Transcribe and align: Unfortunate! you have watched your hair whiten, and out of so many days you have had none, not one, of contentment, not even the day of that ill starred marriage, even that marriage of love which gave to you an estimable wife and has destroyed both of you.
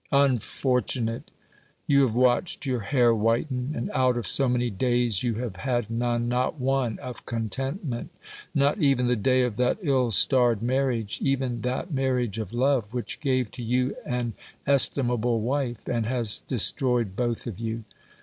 Unfortunate! 0.13 1.29
you 1.85 2.01
have 2.01 2.15
watched 2.15 2.65
your 2.65 2.79
hair 2.79 3.13
whiten, 3.13 3.73
and 3.75 3.91
out 3.91 4.17
of 4.17 4.25
so 4.27 4.49
many 4.49 4.71
days 4.71 5.21
you 5.21 5.35
have 5.35 5.57
had 5.57 5.91
none, 5.91 6.27
not 6.27 6.59
one, 6.59 6.97
of 6.97 7.27
contentment, 7.27 8.09
not 8.55 8.79
even 8.79 9.05
the 9.05 9.15
day 9.15 9.43
of 9.43 9.57
that 9.57 9.77
ill 9.83 10.09
starred 10.09 10.63
marriage, 10.63 11.19
even 11.21 11.61
that 11.61 11.93
marriage 11.93 12.39
of 12.39 12.51
love 12.51 12.95
which 12.95 13.19
gave 13.19 13.51
to 13.51 13.61
you 13.61 13.95
an 14.03 14.33
estimable 14.65 15.39
wife 15.39 15.87
and 15.87 16.07
has 16.07 16.39
destroyed 16.39 17.15
both 17.15 17.45
of 17.45 17.59
you. 17.59 17.83